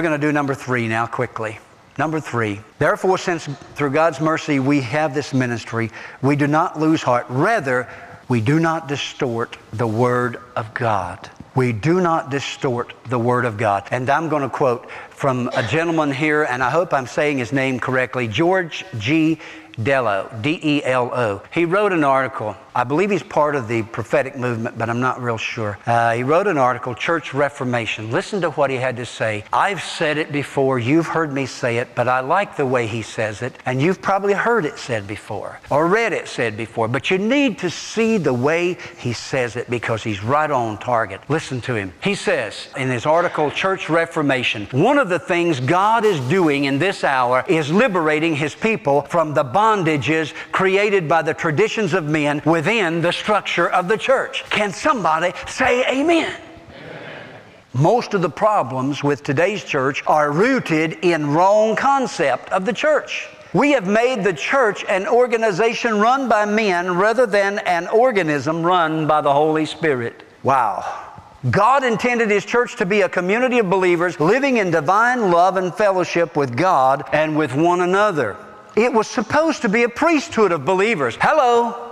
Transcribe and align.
We're 0.00 0.08
going 0.08 0.18
to 0.18 0.26
do 0.26 0.32
number 0.32 0.54
three 0.54 0.88
now 0.88 1.06
quickly. 1.06 1.58
Number 1.98 2.20
three, 2.20 2.62
therefore, 2.78 3.18
since 3.18 3.44
through 3.74 3.90
God's 3.90 4.18
mercy 4.18 4.58
we 4.58 4.80
have 4.80 5.12
this 5.12 5.34
ministry, 5.34 5.90
we 6.22 6.36
do 6.36 6.46
not 6.46 6.80
lose 6.80 7.02
heart. 7.02 7.26
Rather, 7.28 7.86
we 8.26 8.40
do 8.40 8.58
not 8.58 8.88
distort 8.88 9.58
the 9.74 9.86
Word 9.86 10.40
of 10.56 10.72
God. 10.72 11.28
We 11.54 11.72
do 11.72 12.00
not 12.00 12.30
distort 12.30 12.94
the 13.10 13.18
Word 13.18 13.44
of 13.44 13.58
God. 13.58 13.88
And 13.90 14.08
I'm 14.08 14.30
going 14.30 14.40
to 14.40 14.48
quote 14.48 14.90
from 15.10 15.50
a 15.54 15.62
gentleman 15.62 16.12
here, 16.12 16.44
and 16.44 16.62
I 16.62 16.70
hope 16.70 16.94
I'm 16.94 17.06
saying 17.06 17.36
his 17.36 17.52
name 17.52 17.78
correctly 17.78 18.26
George 18.26 18.86
G. 18.96 19.38
Dello, 19.82 20.30
D 20.40 20.60
E 20.62 20.84
L 20.84 21.10
O. 21.14 21.42
He 21.52 21.64
wrote 21.64 21.92
an 21.92 22.04
article. 22.04 22.56
I 22.74 22.84
believe 22.84 23.10
he's 23.10 23.22
part 23.22 23.56
of 23.56 23.66
the 23.66 23.82
prophetic 23.82 24.36
movement, 24.36 24.78
but 24.78 24.88
I'm 24.88 25.00
not 25.00 25.20
real 25.20 25.36
sure. 25.36 25.76
Uh, 25.86 26.14
he 26.14 26.22
wrote 26.22 26.46
an 26.46 26.56
article, 26.56 26.94
Church 26.94 27.34
Reformation. 27.34 28.12
Listen 28.12 28.40
to 28.42 28.50
what 28.50 28.70
he 28.70 28.76
had 28.76 28.96
to 28.98 29.06
say. 29.06 29.44
I've 29.52 29.82
said 29.82 30.18
it 30.18 30.30
before, 30.30 30.78
you've 30.78 31.08
heard 31.08 31.32
me 31.32 31.46
say 31.46 31.78
it, 31.78 31.88
but 31.96 32.06
I 32.06 32.20
like 32.20 32.56
the 32.56 32.66
way 32.66 32.86
he 32.86 33.02
says 33.02 33.42
it, 33.42 33.54
and 33.66 33.82
you've 33.82 34.00
probably 34.00 34.34
heard 34.34 34.64
it 34.64 34.78
said 34.78 35.08
before 35.08 35.58
or 35.68 35.88
read 35.88 36.12
it 36.12 36.28
said 36.28 36.56
before, 36.56 36.86
but 36.86 37.10
you 37.10 37.18
need 37.18 37.58
to 37.58 37.70
see 37.70 38.18
the 38.18 38.32
way 38.32 38.78
he 38.98 39.12
says 39.12 39.56
it 39.56 39.68
because 39.68 40.04
he's 40.04 40.22
right 40.22 40.50
on 40.50 40.78
target. 40.78 41.20
Listen 41.28 41.60
to 41.62 41.74
him. 41.74 41.92
He 42.02 42.14
says 42.14 42.68
in 42.76 42.88
his 42.88 43.04
article, 43.04 43.50
Church 43.50 43.88
Reformation, 43.88 44.66
one 44.70 44.98
of 44.98 45.08
the 45.08 45.18
things 45.18 45.58
God 45.58 46.04
is 46.04 46.20
doing 46.28 46.64
in 46.64 46.78
this 46.78 47.02
hour 47.02 47.44
is 47.48 47.72
liberating 47.72 48.36
his 48.36 48.54
people 48.54 49.02
from 49.02 49.34
the 49.34 49.44
bondages 49.70 50.34
created 50.50 51.08
by 51.08 51.22
the 51.22 51.34
traditions 51.34 51.94
of 51.94 52.04
men 52.04 52.42
within 52.44 53.00
the 53.00 53.12
structure 53.12 53.68
of 53.68 53.86
the 53.86 53.96
church. 53.96 54.44
Can 54.50 54.72
somebody 54.72 55.32
say 55.46 55.84
amen? 55.88 56.34
Most 57.72 58.14
of 58.14 58.22
the 58.22 58.30
problems 58.30 59.04
with 59.04 59.22
today's 59.22 59.62
church 59.62 60.02
are 60.08 60.32
rooted 60.32 60.98
in 61.02 61.30
wrong 61.30 61.76
concept 61.76 62.50
of 62.50 62.64
the 62.64 62.72
church. 62.72 63.28
We 63.52 63.72
have 63.72 63.86
made 63.86 64.24
the 64.24 64.32
church 64.32 64.84
an 64.88 65.06
organization 65.06 66.00
run 66.00 66.28
by 66.28 66.46
men 66.46 66.96
rather 66.96 67.26
than 67.26 67.58
an 67.60 67.86
organism 67.88 68.64
run 68.64 69.06
by 69.06 69.20
the 69.20 69.32
Holy 69.32 69.66
Spirit. 69.66 70.24
Wow. 70.42 70.84
God 71.48 71.84
intended 71.84 72.30
His 72.30 72.44
church 72.44 72.76
to 72.76 72.86
be 72.86 73.02
a 73.02 73.08
community 73.08 73.60
of 73.60 73.70
believers 73.70 74.18
living 74.18 74.56
in 74.56 74.72
divine 74.72 75.30
love 75.30 75.56
and 75.56 75.72
fellowship 75.72 76.36
with 76.36 76.56
God 76.56 77.04
and 77.12 77.36
with 77.36 77.54
one 77.54 77.80
another. 77.80 78.36
It 78.76 78.92
was 78.92 79.08
supposed 79.08 79.62
to 79.62 79.68
be 79.68 79.84
a 79.84 79.88
priesthood 79.88 80.52
of 80.52 80.64
believers. 80.64 81.16
Hello. 81.20 81.88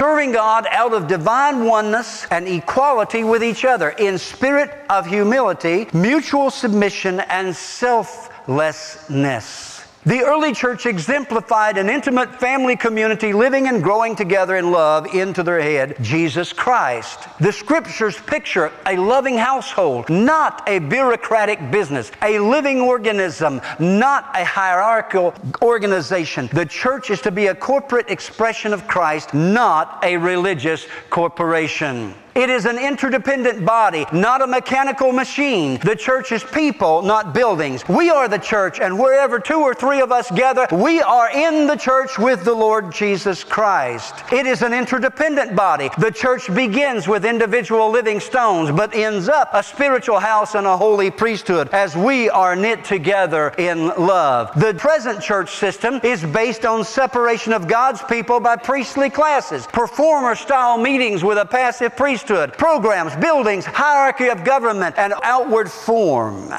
Serving 0.00 0.32
God 0.32 0.66
out 0.70 0.94
of 0.94 1.06
divine 1.06 1.64
oneness 1.64 2.26
and 2.32 2.48
equality 2.48 3.22
with 3.22 3.44
each 3.44 3.64
other 3.64 3.90
in 3.90 4.18
spirit 4.18 4.68
of 4.90 5.06
humility, 5.06 5.86
mutual 5.92 6.50
submission, 6.50 7.20
and 7.20 7.54
selflessness. 7.54 9.71
The 10.04 10.22
early 10.22 10.52
church 10.52 10.86
exemplified 10.86 11.78
an 11.78 11.88
intimate 11.88 12.40
family 12.40 12.74
community 12.74 13.32
living 13.32 13.68
and 13.68 13.80
growing 13.80 14.16
together 14.16 14.56
in 14.56 14.72
love 14.72 15.06
into 15.14 15.44
their 15.44 15.60
head, 15.60 15.94
Jesus 16.02 16.52
Christ. 16.52 17.20
The 17.38 17.52
scriptures 17.52 18.18
picture 18.18 18.72
a 18.84 18.96
loving 18.96 19.36
household, 19.36 20.10
not 20.10 20.68
a 20.68 20.80
bureaucratic 20.80 21.70
business, 21.70 22.10
a 22.20 22.40
living 22.40 22.80
organism, 22.80 23.60
not 23.78 24.28
a 24.34 24.44
hierarchical 24.44 25.34
organization. 25.62 26.48
The 26.52 26.66
church 26.66 27.10
is 27.10 27.20
to 27.20 27.30
be 27.30 27.46
a 27.46 27.54
corporate 27.54 28.10
expression 28.10 28.72
of 28.72 28.88
Christ, 28.88 29.32
not 29.34 30.00
a 30.02 30.16
religious 30.16 30.84
corporation. 31.10 32.16
It 32.34 32.48
is 32.48 32.64
an 32.64 32.78
interdependent 32.78 33.62
body, 33.62 34.06
not 34.10 34.40
a 34.40 34.46
mechanical 34.46 35.12
machine. 35.12 35.78
The 35.80 35.94
church 35.94 36.32
is 36.32 36.42
people, 36.42 37.02
not 37.02 37.34
buildings. 37.34 37.86
We 37.86 38.08
are 38.08 38.26
the 38.26 38.38
church, 38.38 38.80
and 38.80 38.98
wherever 38.98 39.38
two 39.38 39.60
or 39.60 39.74
three 39.74 39.91
of 40.00 40.12
us 40.12 40.30
gather, 40.30 40.66
we 40.72 41.00
are 41.00 41.30
in 41.30 41.66
the 41.66 41.76
church 41.76 42.18
with 42.18 42.44
the 42.44 42.54
Lord 42.54 42.92
Jesus 42.92 43.44
Christ. 43.44 44.14
It 44.32 44.46
is 44.46 44.62
an 44.62 44.72
interdependent 44.72 45.56
body. 45.56 45.90
The 45.98 46.10
church 46.10 46.52
begins 46.54 47.08
with 47.08 47.24
individual 47.24 47.90
living 47.90 48.20
stones, 48.20 48.70
but 48.70 48.94
ends 48.94 49.28
up 49.28 49.50
a 49.52 49.62
spiritual 49.62 50.18
house 50.18 50.54
and 50.54 50.66
a 50.66 50.76
holy 50.76 51.10
priesthood 51.10 51.68
as 51.72 51.96
we 51.96 52.30
are 52.30 52.56
knit 52.56 52.84
together 52.84 53.48
in 53.58 53.88
love. 53.88 54.50
The 54.58 54.74
present 54.74 55.22
church 55.22 55.56
system 55.56 56.00
is 56.02 56.24
based 56.24 56.64
on 56.64 56.84
separation 56.84 57.52
of 57.52 57.68
God's 57.68 58.02
people 58.02 58.40
by 58.40 58.56
priestly 58.56 59.10
classes, 59.10 59.66
performer 59.66 60.34
style 60.34 60.78
meetings 60.78 61.24
with 61.24 61.38
a 61.38 61.46
passive 61.46 61.96
priesthood, 61.96 62.52
programs, 62.54 63.14
buildings, 63.16 63.64
hierarchy 63.64 64.28
of 64.28 64.44
government, 64.44 64.96
and 64.98 65.14
outward 65.22 65.70
form. 65.70 66.52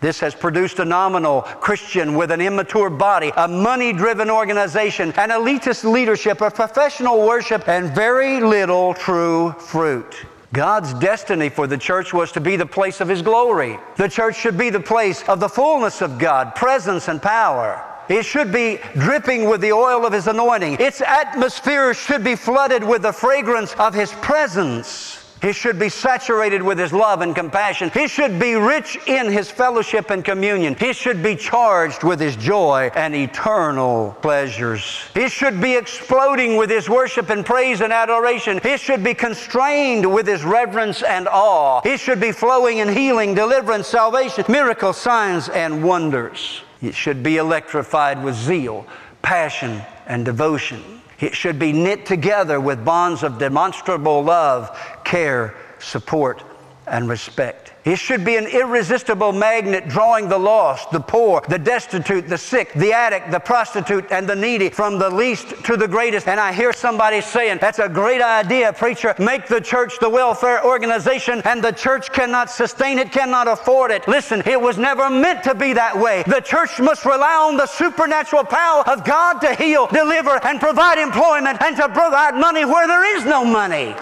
This 0.00 0.20
has 0.20 0.34
produced 0.34 0.78
a 0.78 0.84
nominal 0.84 1.42
Christian 1.42 2.14
with 2.14 2.30
an 2.30 2.40
immature 2.40 2.88
body, 2.88 3.32
a 3.36 3.46
money 3.46 3.92
driven 3.92 4.30
organization, 4.30 5.12
an 5.12 5.28
elitist 5.28 5.84
leadership, 5.84 6.40
a 6.40 6.50
professional 6.50 7.26
worship, 7.26 7.68
and 7.68 7.94
very 7.94 8.40
little 8.40 8.94
true 8.94 9.52
fruit. 9.58 10.16
God's 10.52 10.94
destiny 10.94 11.48
for 11.48 11.66
the 11.66 11.78
church 11.78 12.12
was 12.12 12.32
to 12.32 12.40
be 12.40 12.56
the 12.56 12.66
place 12.66 13.00
of 13.00 13.08
His 13.08 13.22
glory. 13.22 13.78
The 13.96 14.08
church 14.08 14.36
should 14.36 14.58
be 14.58 14.70
the 14.70 14.80
place 14.80 15.22
of 15.28 15.38
the 15.38 15.48
fullness 15.48 16.00
of 16.00 16.18
God, 16.18 16.56
presence 16.56 17.08
and 17.08 17.22
power. 17.22 17.84
It 18.08 18.24
should 18.24 18.50
be 18.50 18.80
dripping 18.94 19.48
with 19.48 19.60
the 19.60 19.72
oil 19.72 20.04
of 20.04 20.12
His 20.12 20.26
anointing. 20.26 20.78
Its 20.80 21.00
atmosphere 21.00 21.94
should 21.94 22.24
be 22.24 22.34
flooded 22.34 22.82
with 22.82 23.02
the 23.02 23.12
fragrance 23.12 23.74
of 23.74 23.94
His 23.94 24.10
presence. 24.14 25.19
He 25.42 25.52
should 25.52 25.78
be 25.78 25.88
saturated 25.88 26.62
with 26.62 26.78
His 26.78 26.92
love 26.92 27.22
and 27.22 27.34
compassion. 27.34 27.90
He 27.90 28.08
should 28.08 28.38
be 28.38 28.54
rich 28.54 28.98
in 29.06 29.30
His 29.30 29.50
fellowship 29.50 30.10
and 30.10 30.24
communion. 30.24 30.74
He 30.74 30.92
should 30.92 31.22
be 31.22 31.34
charged 31.34 32.04
with 32.04 32.20
His 32.20 32.36
joy 32.36 32.90
and 32.94 33.14
eternal 33.14 34.16
pleasures. 34.20 35.02
He 35.14 35.28
should 35.28 35.60
be 35.60 35.76
exploding 35.76 36.56
with 36.56 36.68
His 36.68 36.90
worship 36.90 37.30
and 37.30 37.44
praise 37.44 37.80
and 37.80 37.92
adoration. 37.92 38.60
He 38.62 38.76
should 38.76 39.02
be 39.02 39.14
constrained 39.14 40.12
with 40.12 40.26
His 40.26 40.44
reverence 40.44 41.02
and 41.02 41.26
awe. 41.28 41.80
He 41.82 41.96
should 41.96 42.20
be 42.20 42.32
flowing 42.32 42.78
in 42.78 42.88
healing, 42.88 43.34
deliverance, 43.34 43.86
salvation, 43.86 44.44
miracles, 44.48 44.98
signs, 44.98 45.48
and 45.48 45.82
wonders. 45.82 46.62
It 46.82 46.94
should 46.94 47.22
be 47.22 47.38
electrified 47.38 48.22
with 48.22 48.34
zeal, 48.34 48.86
passion, 49.22 49.82
and 50.06 50.24
devotion. 50.24 51.00
It 51.20 51.34
should 51.34 51.58
be 51.58 51.72
knit 51.72 52.06
together 52.06 52.60
with 52.60 52.84
bonds 52.84 53.22
of 53.22 53.38
demonstrable 53.38 54.22
love, 54.22 54.76
care, 55.04 55.54
support, 55.78 56.42
and 56.86 57.08
respect. 57.08 57.69
It 57.82 57.98
should 57.98 58.26
be 58.26 58.36
an 58.36 58.46
irresistible 58.46 59.32
magnet 59.32 59.88
drawing 59.88 60.28
the 60.28 60.36
lost, 60.36 60.90
the 60.90 61.00
poor, 61.00 61.42
the 61.48 61.58
destitute, 61.58 62.28
the 62.28 62.36
sick, 62.36 62.74
the 62.74 62.92
addict, 62.92 63.30
the 63.30 63.40
prostitute, 63.40 64.04
and 64.10 64.28
the 64.28 64.36
needy 64.36 64.68
from 64.68 64.98
the 64.98 65.08
least 65.08 65.64
to 65.64 65.78
the 65.78 65.88
greatest. 65.88 66.28
And 66.28 66.38
I 66.38 66.52
hear 66.52 66.74
somebody 66.74 67.22
saying, 67.22 67.56
That's 67.58 67.78
a 67.78 67.88
great 67.88 68.20
idea, 68.20 68.74
preacher. 68.74 69.14
Make 69.18 69.46
the 69.46 69.62
church 69.62 69.98
the 69.98 70.10
welfare 70.10 70.62
organization, 70.62 71.40
and 71.46 71.64
the 71.64 71.72
church 71.72 72.12
cannot 72.12 72.50
sustain 72.50 72.98
it, 72.98 73.12
cannot 73.12 73.48
afford 73.48 73.92
it. 73.92 74.06
Listen, 74.06 74.42
it 74.44 74.60
was 74.60 74.76
never 74.76 75.08
meant 75.08 75.42
to 75.44 75.54
be 75.54 75.72
that 75.72 75.98
way. 75.98 76.22
The 76.26 76.40
church 76.40 76.80
must 76.80 77.06
rely 77.06 77.34
on 77.48 77.56
the 77.56 77.66
supernatural 77.66 78.44
power 78.44 78.86
of 78.90 79.06
God 79.06 79.40
to 79.40 79.54
heal, 79.54 79.86
deliver, 79.86 80.38
and 80.44 80.60
provide 80.60 80.98
employment 80.98 81.62
and 81.62 81.76
to 81.76 81.88
provide 81.88 82.34
money 82.34 82.66
where 82.66 82.86
there 82.86 83.16
is 83.16 83.24
no 83.24 83.42
money. 83.42 83.94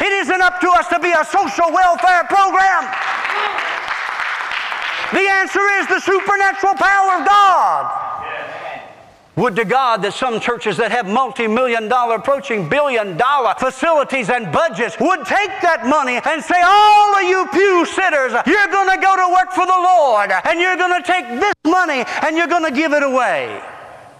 It 0.00 0.12
isn't 0.24 0.40
up 0.40 0.58
to 0.60 0.70
us 0.70 0.88
to 0.88 0.98
be 0.98 1.12
a 1.12 1.24
social 1.24 1.70
welfare 1.70 2.24
program. 2.24 3.15
The 5.12 5.28
answer 5.28 5.60
is 5.78 5.86
the 5.88 6.00
supernatural 6.00 6.74
power 6.74 7.20
of 7.20 7.26
God. 7.26 8.06
Would 9.36 9.54
to 9.56 9.66
God 9.66 10.00
that 10.00 10.14
some 10.14 10.40
churches 10.40 10.78
that 10.78 10.90
have 10.90 11.06
multi 11.06 11.46
million 11.46 11.88
dollar, 11.88 12.16
approaching 12.16 12.70
billion 12.70 13.18
dollar 13.18 13.54
facilities 13.58 14.30
and 14.30 14.50
budgets 14.50 14.96
would 14.98 15.26
take 15.26 15.52
that 15.60 15.84
money 15.84 16.18
and 16.24 16.42
say, 16.42 16.56
All 16.64 17.14
of 17.14 17.22
you 17.22 17.46
pew 17.52 17.84
sitters, 17.84 18.32
you're 18.46 18.72
going 18.72 18.88
to 18.96 19.04
go 19.04 19.14
to 19.14 19.28
work 19.36 19.52
for 19.52 19.66
the 19.66 19.76
Lord 19.76 20.32
and 20.32 20.58
you're 20.58 20.78
going 20.78 21.02
to 21.02 21.06
take 21.06 21.28
this 21.38 21.52
money 21.66 22.02
and 22.22 22.34
you're 22.34 22.46
going 22.46 22.64
to 22.64 22.72
give 22.72 22.94
it 22.94 23.02
away. 23.02 23.62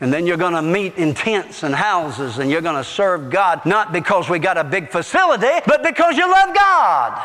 And 0.00 0.10
then 0.10 0.26
you're 0.26 0.38
going 0.38 0.54
to 0.54 0.62
meet 0.62 0.96
in 0.96 1.12
tents 1.12 1.62
and 1.62 1.74
houses 1.74 2.38
and 2.38 2.50
you're 2.50 2.62
going 2.62 2.82
to 2.82 2.84
serve 2.84 3.28
God 3.28 3.66
not 3.66 3.92
because 3.92 4.30
we 4.30 4.38
got 4.38 4.56
a 4.56 4.64
big 4.64 4.88
facility, 4.88 5.60
but 5.66 5.82
because 5.82 6.16
you 6.16 6.26
love 6.26 6.56
God. 6.56 7.22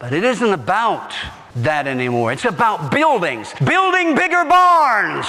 But 0.00 0.12
it 0.12 0.24
isn't 0.24 0.52
about 0.52 1.14
that 1.56 1.86
anymore. 1.86 2.32
It's 2.32 2.44
about 2.44 2.90
buildings, 2.90 3.52
building 3.64 4.14
bigger 4.14 4.44
barns. 4.44 5.26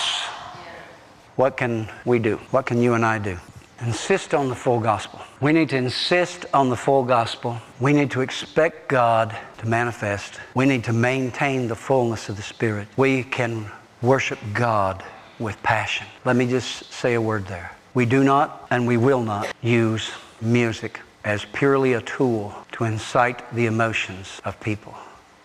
What 1.35 1.57
can 1.57 1.89
we 2.06 2.19
do? 2.19 2.38
What 2.51 2.65
can 2.65 2.81
you 2.81 2.94
and 2.94 3.06
I 3.06 3.18
do? 3.19 3.38
Insist 3.79 4.35
on 4.35 4.47
the 4.47 4.56
full 4.56 4.79
gospel. 4.79 5.21
We 5.39 5.53
need 5.53 5.69
to 5.69 5.77
insist 5.77 6.45
on 6.53 6.69
the 6.69 6.75
full 6.75 7.03
gospel. 7.03 7.57
We 7.79 7.94
need 7.94 8.12
to 8.12 8.21
expect 8.21 8.88
God 8.89 9.35
to 9.57 9.68
manifest. 9.68 10.39
We 10.53 10.65
need 10.65 10.83
to 10.83 10.94
maintain 10.94 11.68
the 11.68 11.75
fullness 11.75 12.29
of 12.29 12.35
the 12.35 12.44
Spirit. 12.44 12.88
We 12.95 13.24
can 13.24 13.71
worship 14.03 14.38
God 14.53 15.03
with 15.39 15.62
passion. 15.63 16.06
Let 16.25 16.35
me 16.35 16.47
just 16.47 16.94
say 16.94 17.15
a 17.15 17.21
word 17.21 17.47
there. 17.47 17.71
We 17.95 18.06
do 18.06 18.24
not 18.24 18.67
and 18.69 18.85
we 18.85 18.97
will 18.97 19.24
not 19.24 19.51
use 19.62 20.12
music 20.41 21.00
as 21.24 21.45
purely 21.45 21.94
a 21.94 22.01
tool 22.01 22.53
to 22.74 22.83
incite 22.83 23.53
the 23.53 23.65
emotions 23.65 24.41
of 24.45 24.59
people. 24.59 24.95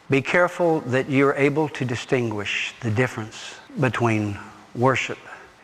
Be 0.08 0.22
careful 0.22 0.80
that 0.82 1.10
you're 1.10 1.34
able 1.34 1.68
to 1.70 1.84
distinguish 1.84 2.72
the 2.80 2.90
difference 2.92 3.56
between 3.80 4.38
worship 4.76 5.18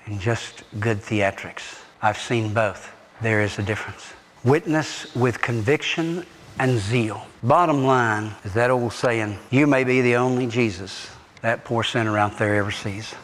and 0.06 0.19
just 0.19 0.65
good 0.81 0.99
theatrics. 0.99 1.79
I've 2.03 2.19
seen 2.19 2.53
both. 2.53 2.93
There 3.21 3.41
is 3.41 3.61
a 3.61 3.62
difference. 3.62 4.12
Witness 4.43 5.15
with 5.15 5.41
conviction 5.41 6.27
and 6.59 6.77
zeal. 6.77 7.25
Bottom 7.44 7.85
line 7.85 8.33
is 8.44 8.53
that 8.55 8.71
old 8.71 8.93
saying, 8.93 9.39
you 9.50 9.69
may 9.69 9.85
be 9.85 10.00
the 10.00 10.17
only 10.17 10.49
Jesus 10.49 11.09
that 11.41 11.65
poor 11.65 11.85
sinner 11.85 12.19
out 12.19 12.37
there 12.37 12.56
ever 12.56 12.73
sees. 12.73 13.15